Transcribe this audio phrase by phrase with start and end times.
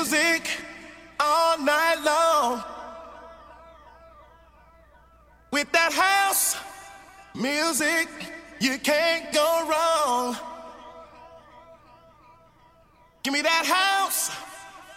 [0.00, 0.48] Music
[1.20, 2.64] all night long.
[5.52, 6.56] With that house
[7.34, 8.08] music,
[8.60, 10.36] you can't go wrong.
[13.22, 14.30] Give me that house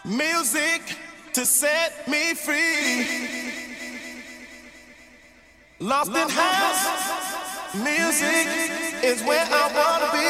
[0.05, 0.95] music
[1.33, 3.51] to set me free.
[5.79, 8.47] Lost in house music
[9.03, 10.29] is where I wanna be.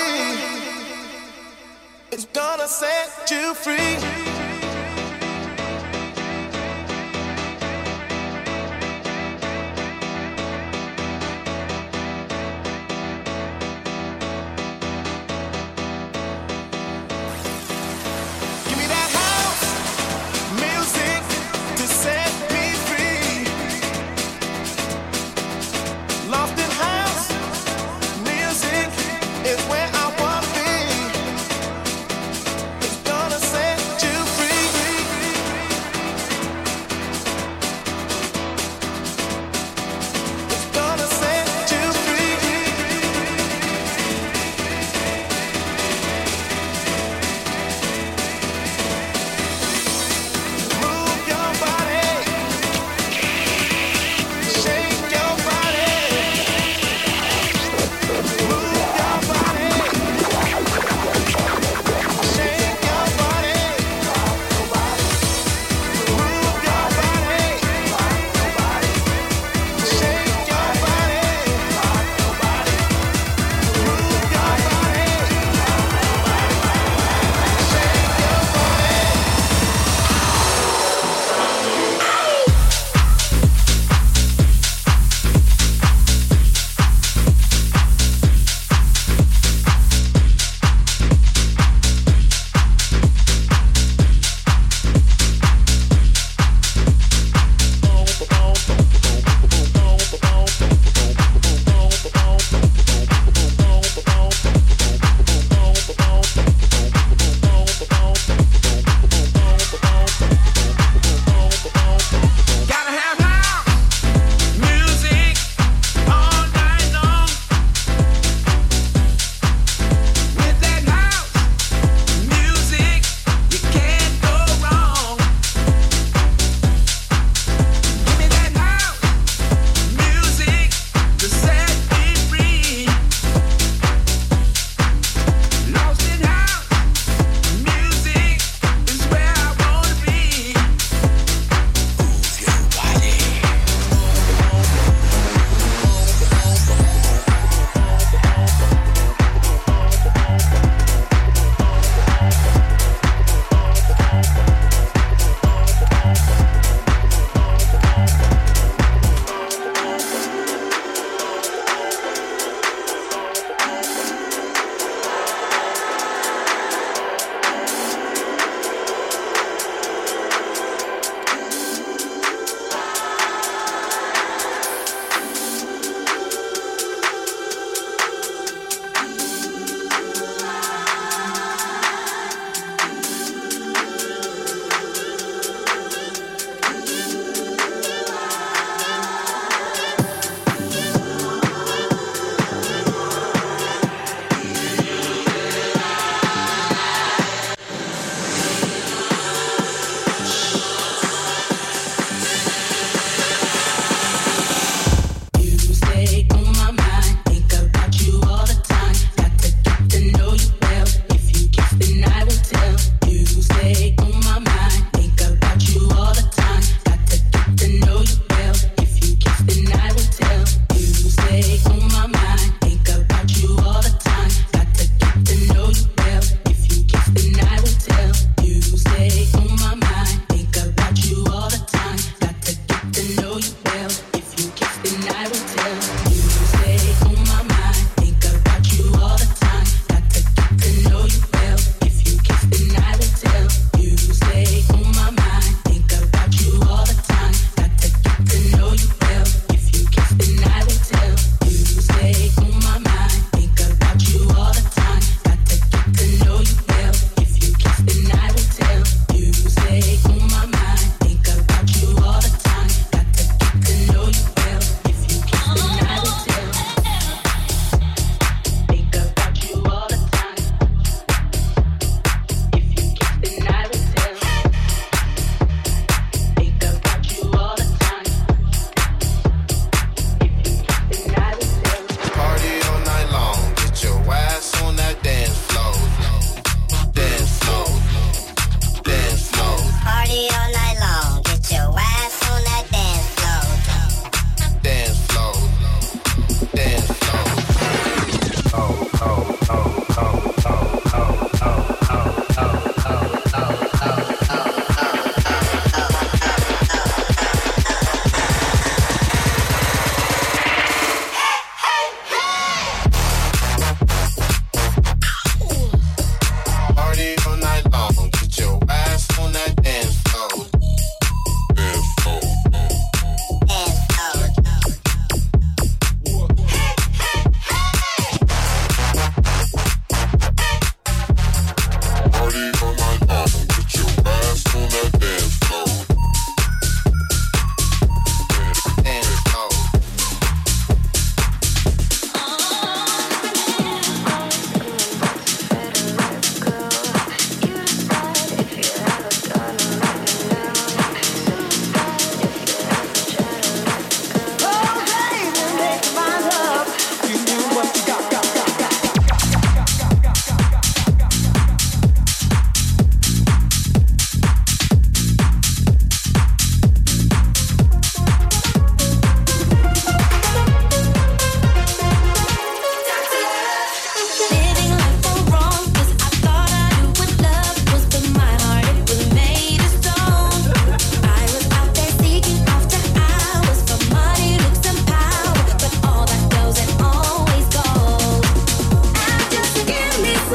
[2.12, 4.33] It's gonna set you free.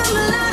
[0.05, 0.48] some love.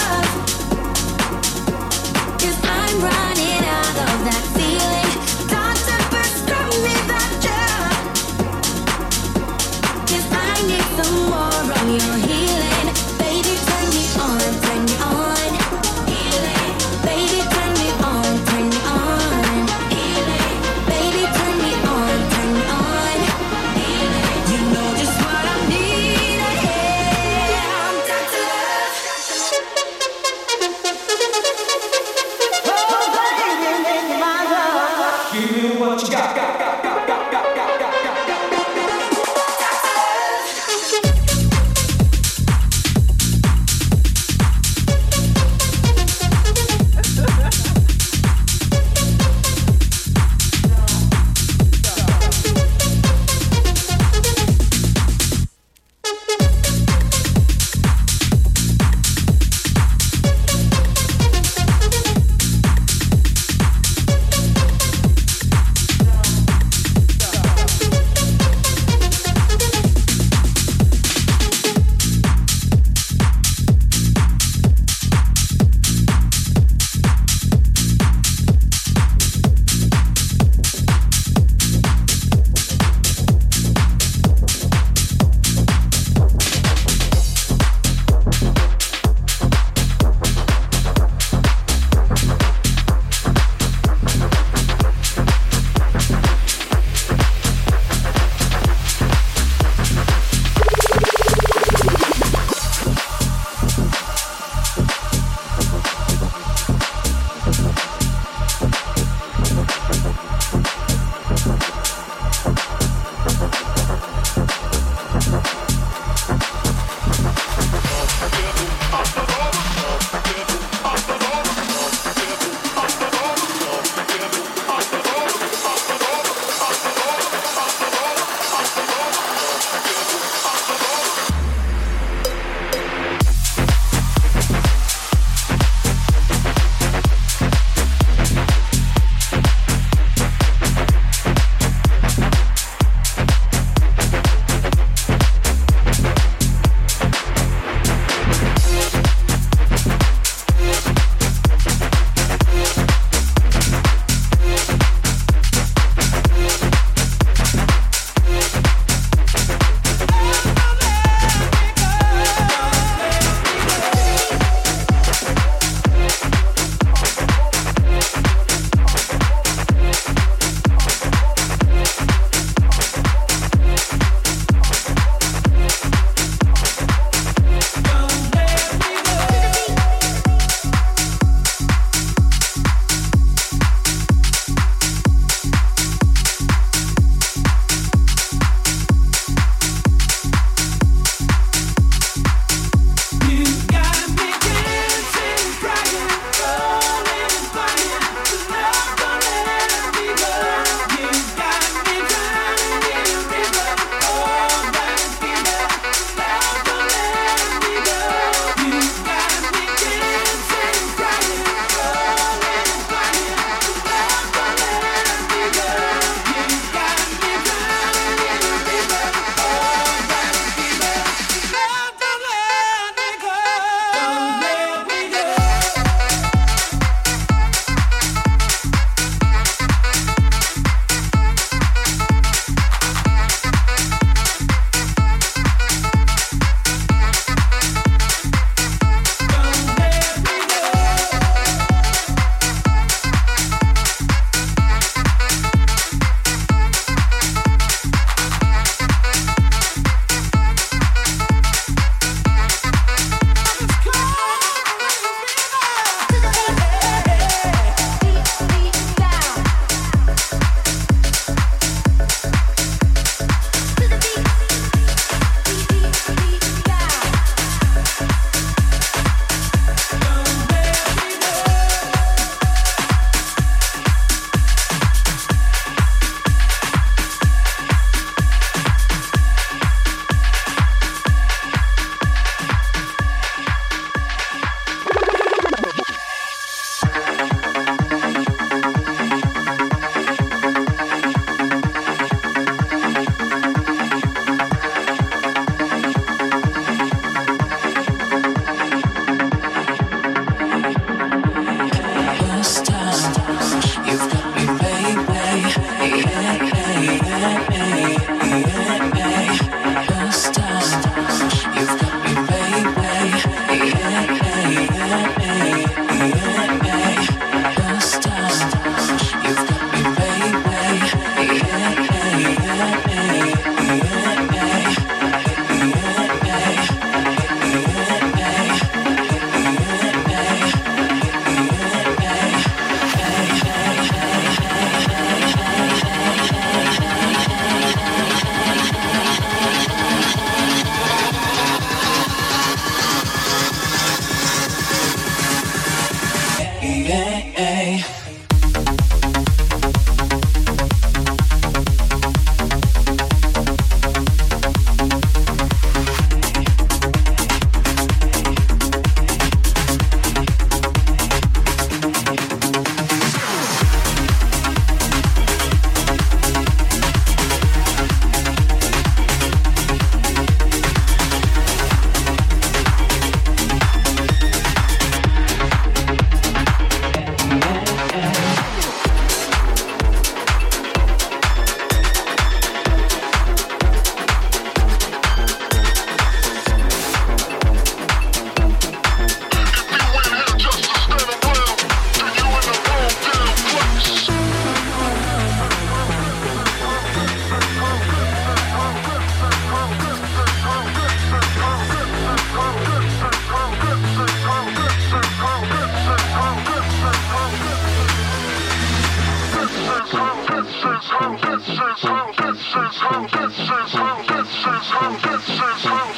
[415.18, 415.96] That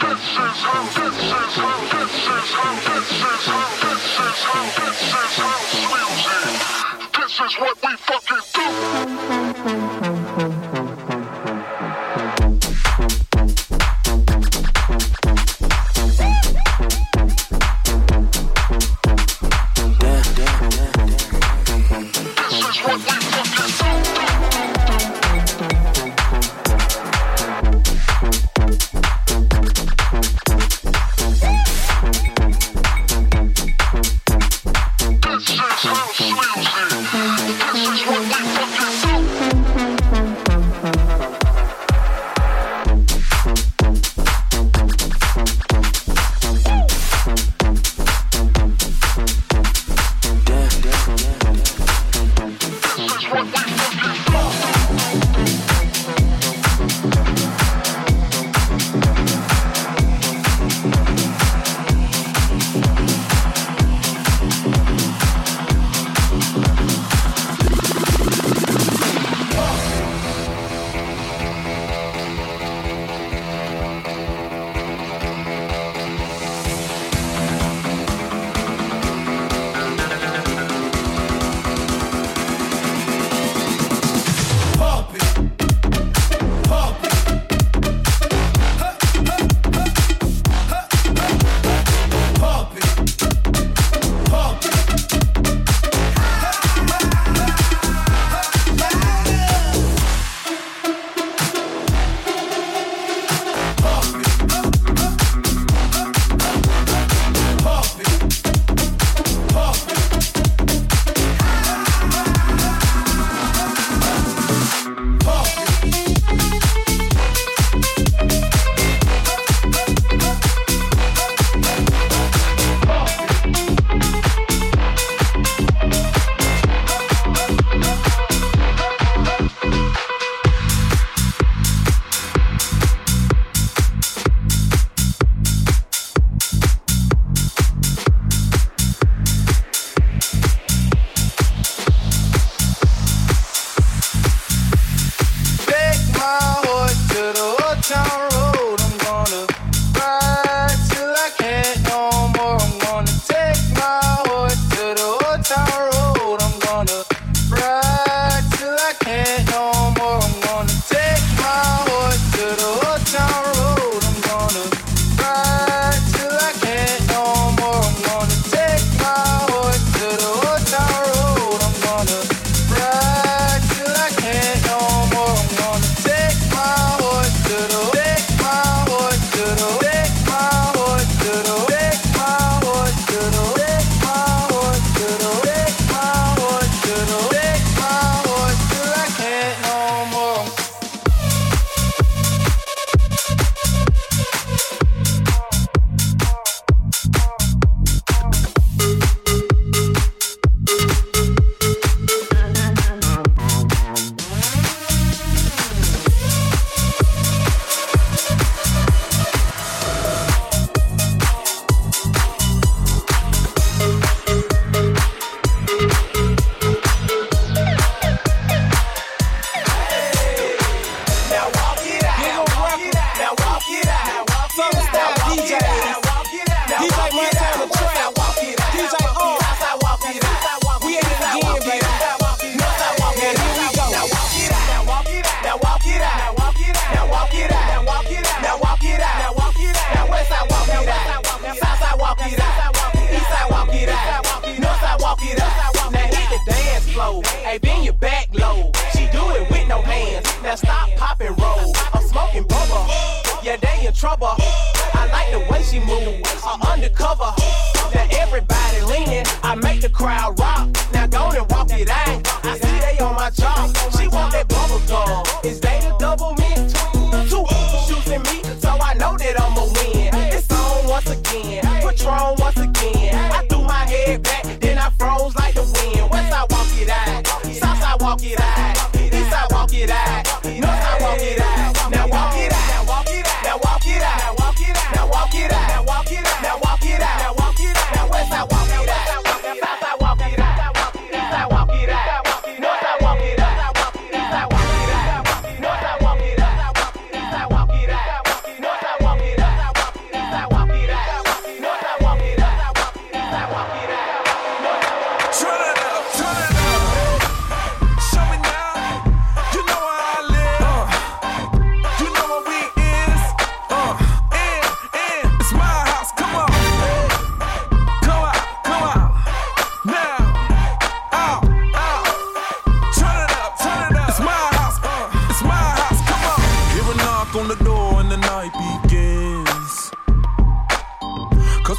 [7.60, 8.47] walk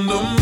[0.00, 0.39] dum dum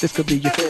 [0.00, 0.69] This could be your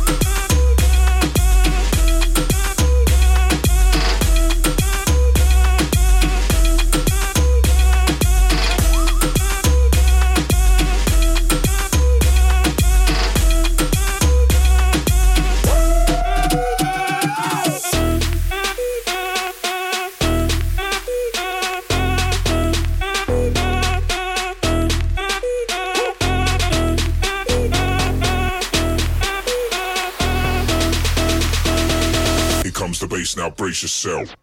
[33.71, 34.40] brace yourself.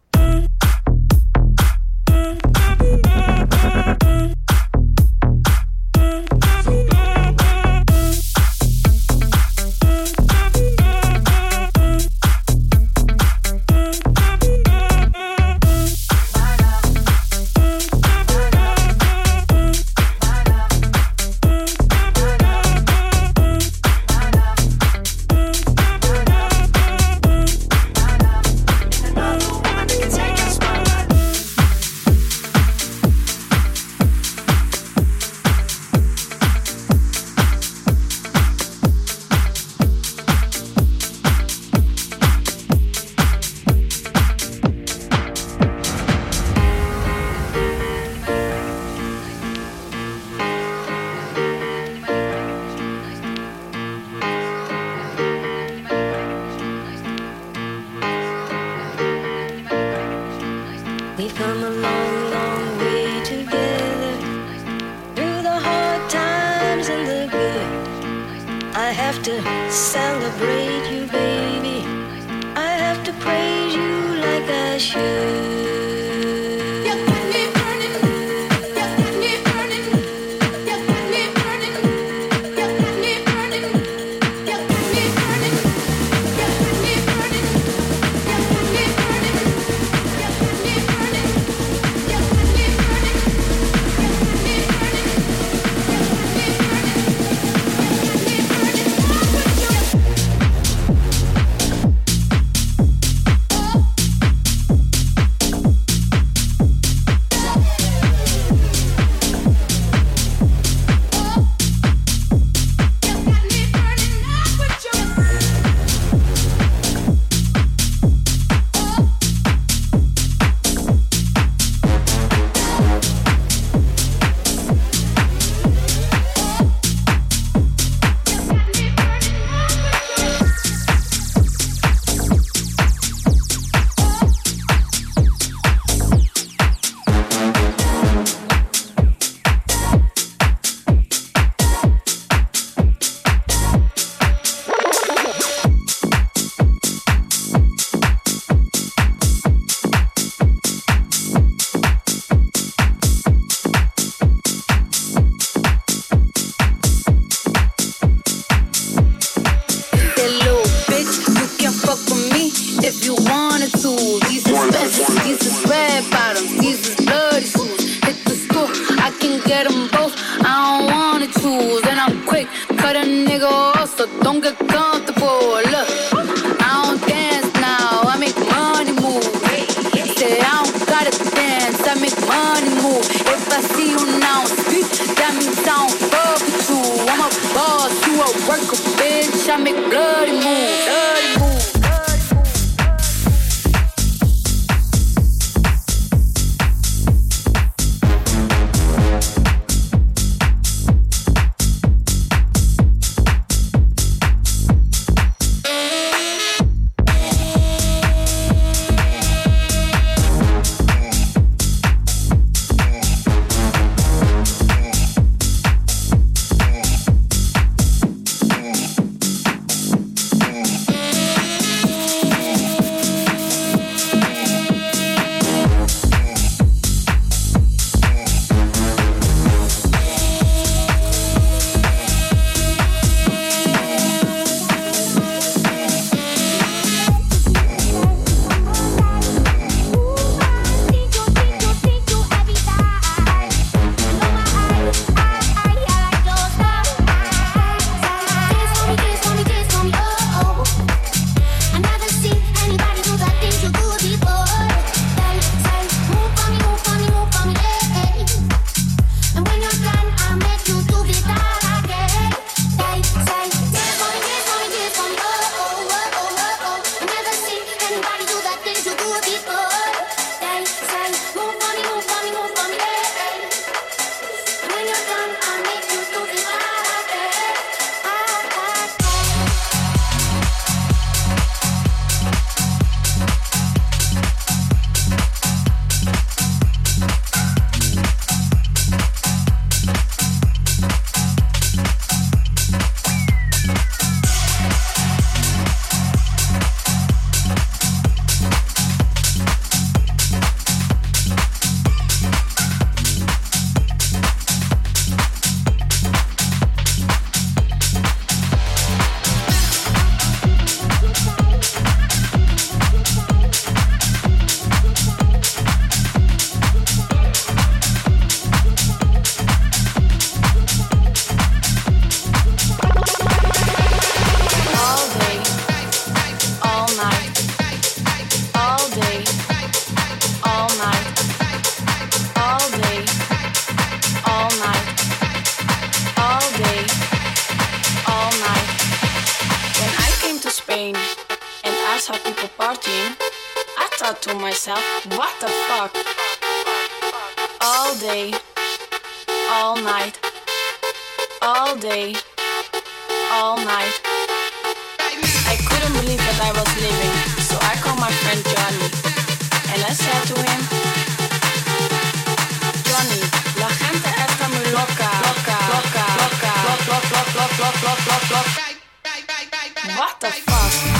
[369.99, 370.98] What the fuck?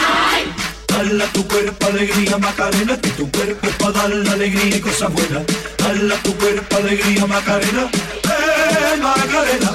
[0.87, 5.13] Dala tu cuerpo alegría Macarena, que tu cuerpo es para dar la alegría y cosas
[5.13, 5.43] buenas.
[5.79, 7.91] Dala tu cuerpo alegría Macarena,
[8.25, 9.73] eh Macarena.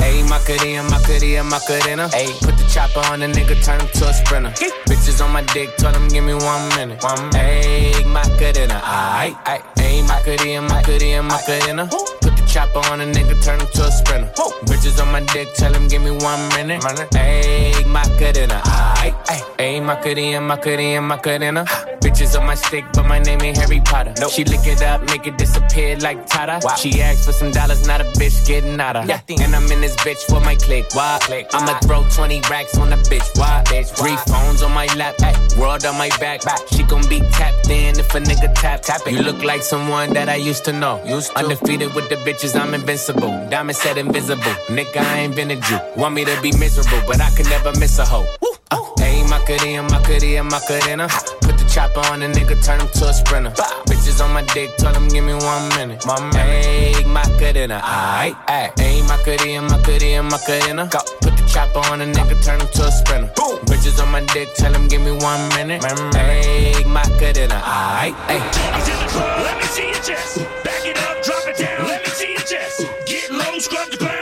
[0.00, 2.08] Ayy, Macarena, Macarena, Macarena.
[2.14, 4.50] Ayy, put the chopper on the nigga, turn him to a sprinter.
[4.86, 7.02] Bitches on my dick, tell him give me one minute.
[7.02, 9.36] One Ayy, Macarena, aight.
[9.76, 11.88] Ayy, Macarena, Macarena, Macarena.
[11.88, 12.17] The
[12.48, 14.30] chopper on a nigga, turn him to a sprinter.
[14.64, 16.80] Bitches on my dick, tell him give me one minute.
[16.82, 18.60] Ayy, Macarena,
[18.96, 19.44] aight, aight.
[19.58, 21.64] Ayy, Macarena, Macarena, Macarena.
[22.08, 24.14] Bitches on my stick, but my name ain't Harry Potter.
[24.18, 24.30] Nope.
[24.30, 26.58] She lick it up, make it disappear like Tata.
[26.64, 26.74] Wow.
[26.76, 29.06] She asked for some dollars, not a bitch getting out of.
[29.06, 29.20] Yeah.
[29.28, 30.86] And I'm in this bitch for my click.
[30.94, 31.18] Why?
[31.20, 31.48] Click.
[31.52, 33.28] I'ma throw 20 racks on the bitch.
[33.38, 33.62] Why?
[33.66, 33.94] Bitch.
[33.94, 36.44] Three phones on my lap, ay, world on my back.
[36.44, 36.60] back.
[36.72, 38.80] She gon' be tapped in if a nigga tap.
[38.80, 39.12] tap it.
[39.12, 41.04] You look like someone that I used to know.
[41.04, 41.40] Used to.
[41.40, 43.32] Undefeated with the bitches, I'm invincible.
[43.50, 44.54] Diamond said invisible.
[44.68, 45.78] Nigga, I ain't been a Jew.
[45.94, 48.24] Want me to be miserable, but I can never miss a hoe.
[48.70, 51.08] Uh, ayy, Macarena, Macarena, Macarena.
[51.40, 53.50] Put the chopper on a nigga, turn him to a sprinter.
[53.86, 56.04] Bitches on my dick, tell him give me one minute.
[56.06, 58.74] My ayy, Macarena, aight, aight.
[58.76, 60.88] Ayy, Macarena, Macarena, Macarena.
[60.90, 60.98] Go.
[61.20, 63.30] Put the chopper on a nigga, turn him to a sprinter.
[63.36, 63.58] Boom.
[63.66, 65.82] Bitches on my dick, tell him give me one minute.
[65.82, 68.42] Ayy, Macarena, aight, aight.
[69.44, 70.38] Let me see your chest.
[70.64, 71.86] Back it up, drop it down.
[71.86, 72.86] Let me see your chest.
[73.06, 74.17] Get low, scrub the ground.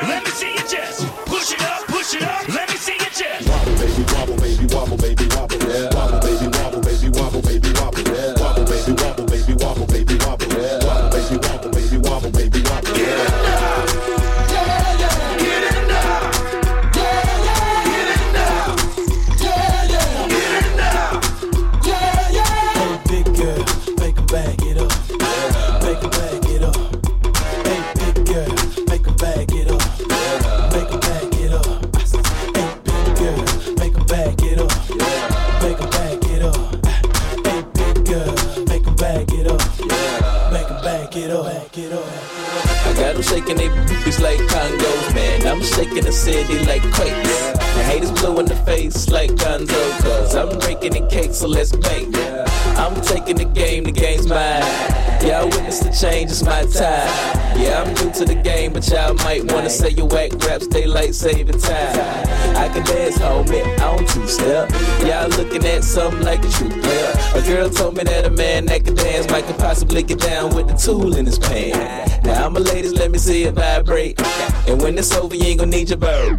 [43.37, 45.47] Shaking their boobies like Congos, man.
[45.47, 47.53] I'm shaking the city like quakes.
[47.77, 51.73] The haters blue in the face like Gonzo, cause I'm breaking the cake, so let's
[51.73, 52.09] bake.
[52.79, 54.63] I'm taking the game, the game's mine.
[55.23, 57.09] Y'all witness the change, it's my time.
[57.61, 61.15] Yeah, I'm new to the game, but y'all might wanna say your whack raps, daylight
[61.15, 62.27] saving time.
[62.57, 64.71] I can dance, homie, I don't two step.
[65.05, 67.13] Y'all looking at something like a true player.
[67.35, 70.55] A girl told me that a man that can dance might could possibly get down
[70.55, 72.16] with the tool in his pants.
[72.27, 74.21] Now, I'm a ladies, let me see it vibrate.
[74.67, 76.37] And when it's over, you ain't gonna need your bird.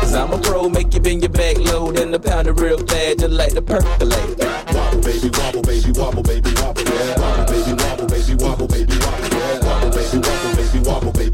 [0.00, 2.78] Cause I'm a pro, make you bend your back low, then the pound it real
[2.78, 4.38] fast, just like the percolate.
[4.74, 7.20] Wobble, baby, wobble, baby, wobble, baby, wobble, yeah.
[7.20, 9.60] Wobble, baby, wobble, baby, wobble, baby, wobble, yeah.
[9.62, 11.33] Wobble, baby, wobble, baby, wobble, baby,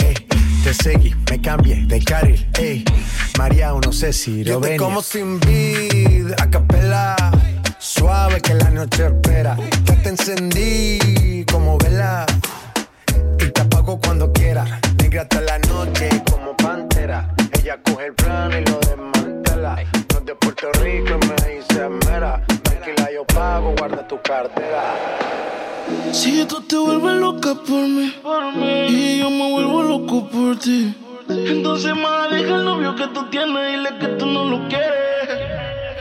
[0.63, 2.85] Te seguí, me cambié de carril, ey.
[3.37, 4.77] María, no sé si lo ven.
[4.77, 7.15] como sin vid, a capela.
[7.79, 9.57] Suave que la noche espera.
[9.85, 12.27] Ya te encendí como vela.
[13.39, 14.79] Y te apago cuando quiera.
[14.99, 17.33] Negra hasta la noche como pantera.
[17.59, 19.83] Ella coge el plano y lo desmantela.
[20.13, 22.45] No es de Puerto Rico y me dice mera.
[22.45, 25.50] Tranquila, yo pago, guarda tu cartera.
[26.11, 28.43] Si tú te vuelves loca por mí, por
[28.89, 30.93] y yo me vuelvo loco por ti,
[31.29, 34.91] entonces más deja el novio que tú tienes y le que tú no lo quieres.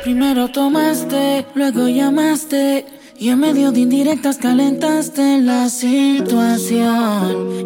[0.03, 2.86] Primero tomaste, luego llamaste.
[3.18, 6.91] Y en medio de indirectas calentaste la situación.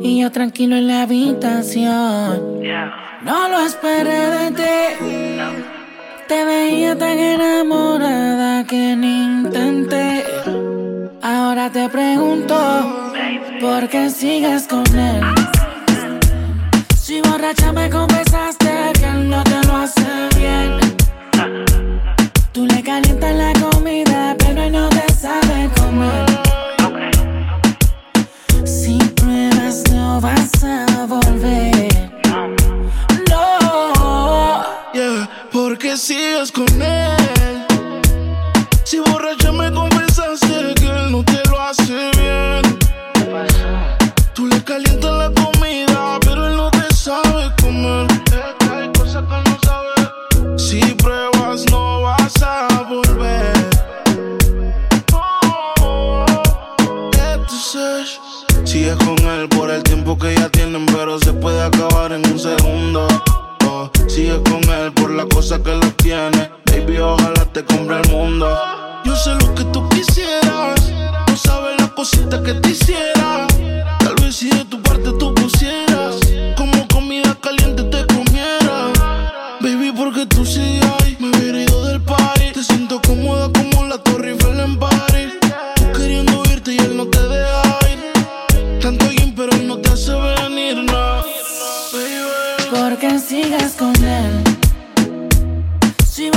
[0.02, 2.60] Y yo tranquilo en la habitación.
[3.22, 4.62] No lo esperé de ti.
[6.26, 10.24] Te veía tan enamorada que ni intenté.
[11.26, 12.54] Ahora te pregunto,
[13.58, 15.22] ¿por qué sigues con él?
[17.00, 18.33] Si borracha me convences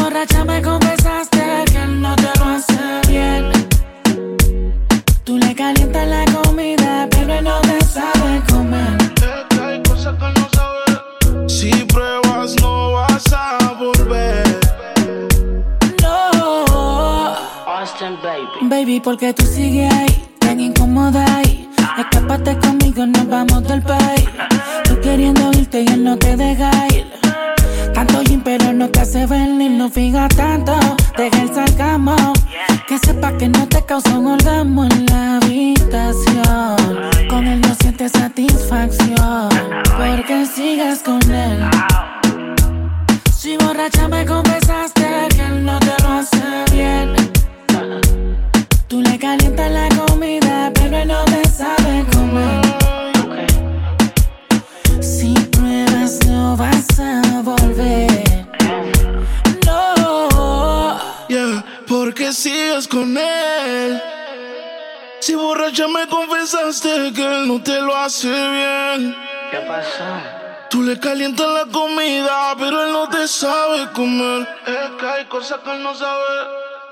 [0.02, 3.52] borracha me confesaste que no te lo hace bien.
[5.24, 8.98] Tú le calientas la comida, pero no te sabe comer.
[9.16, 11.52] Que hay cosas que no sabes.
[11.52, 14.60] Si pruebas, no vas a volver.
[16.02, 17.36] No.
[17.66, 18.68] Austin, baby.
[18.70, 20.27] Baby, porque tú sigues ahí
[29.98, 30.87] fijas tanto.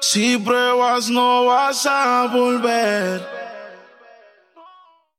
[0.02, 3.45] Si pruebas no vas a volver.